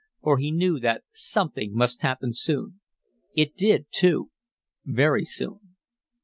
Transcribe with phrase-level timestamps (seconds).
[0.23, 2.81] For he knew that something must happen soon.
[3.35, 4.31] It did, too
[4.83, 5.75] very soon.